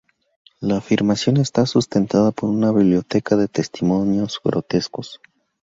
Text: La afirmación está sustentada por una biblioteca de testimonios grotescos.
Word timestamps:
La 0.59 0.77
afirmación 0.77 1.37
está 1.37 1.67
sustentada 1.67 2.31
por 2.31 2.49
una 2.49 2.71
biblioteca 2.71 3.35
de 3.35 3.47
testimonios 3.47 4.39
grotescos. 4.43 5.21